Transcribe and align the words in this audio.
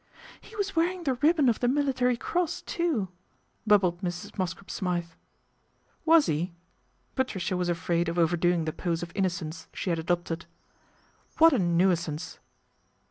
"He 0.41 0.55
was 0.55 0.75
wearing 0.75 1.03
the 1.03 1.13
ribbon 1.13 1.47
of 1.47 1.59
the 1.59 1.67
Military 1.67 2.17
Cross, 2.17 2.63
too," 2.63 3.09
bubbled 3.67 4.01
Mrs. 4.01 4.35
Mosscrop 4.35 4.71
Smythe." 4.71 5.11
Was 6.05 6.25
he?" 6.25 6.53
Patricia 7.15 7.55
was 7.55 7.69
afraid 7.69 8.09
of 8.09 8.17
overdoing 8.17 8.65
the 8.65 8.73
pose 8.73 9.03
of 9.03 9.11
innocence 9.13 9.67
she 9.71 9.91
had 9.91 9.99
adopted." 9.99 10.47
What 11.37 11.53
a 11.53 11.59
nuisance. 11.59 12.39